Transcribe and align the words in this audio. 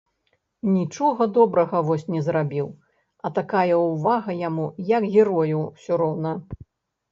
Нічога 0.77 1.27
добрага 1.37 1.81
вось 1.89 2.05
не 2.13 2.21
зрабіў, 2.29 2.67
а 3.27 3.33
такая 3.37 3.75
ўвага 3.85 4.31
яму, 4.49 4.67
як 4.97 5.03
герою 5.19 5.63
ўсё 5.69 5.93
роўна. 6.07 6.31